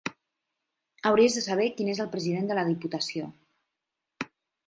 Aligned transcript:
Hauries 1.09 1.35
de 1.39 1.43
saber 1.47 1.67
qui 1.75 1.85
és 1.93 2.01
el 2.05 2.09
president 2.15 2.49
de 2.53 2.57
la 2.59 2.63
Diputació. 2.71 3.27